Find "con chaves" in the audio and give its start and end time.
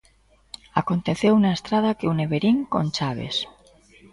2.73-3.35